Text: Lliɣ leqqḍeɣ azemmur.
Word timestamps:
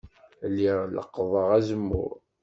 Lliɣ 0.51 0.79
leqqḍeɣ 0.95 1.47
azemmur. 1.57 2.11